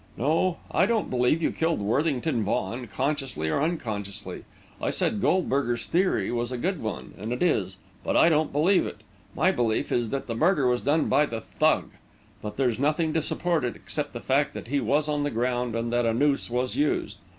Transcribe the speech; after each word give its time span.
No, 0.17 0.57
I 0.71 0.87
don't 0.87 1.11
believe 1.11 1.43
you 1.43 1.51
killed 1.51 1.79
Worthington 1.79 2.43
Vaughan, 2.43 2.87
consciously 2.87 3.49
or 3.49 3.61
unconsciously. 3.61 4.45
I 4.81 4.89
said 4.89 5.21
Goldberger's 5.21 5.85
theory 5.85 6.31
was 6.31 6.51
a 6.51 6.57
good 6.57 6.81
one, 6.81 7.13
and 7.19 7.31
it 7.31 7.43
is; 7.43 7.77
but 8.03 8.17
I 8.17 8.27
don't 8.27 8.51
believe 8.51 8.87
it. 8.87 9.01
My 9.35 9.51
belief 9.51 9.91
is 9.91 10.09
that 10.09 10.25
the 10.25 10.33
murder 10.33 10.65
was 10.65 10.81
done 10.81 11.07
by 11.07 11.27
the 11.27 11.41
Thug; 11.41 11.91
but 12.41 12.57
there's 12.57 12.79
nothing 12.79 13.13
to 13.13 13.21
support 13.21 13.63
it, 13.63 13.75
except 13.75 14.13
the 14.13 14.21
fact 14.21 14.55
that 14.55 14.69
he 14.69 14.79
was 14.79 15.07
on 15.07 15.21
the 15.21 15.29
ground 15.29 15.75
and 15.75 15.93
that 15.93 16.07
a 16.07 16.15
noose 16.15 16.49
was 16.49 16.75
used. 16.75 17.19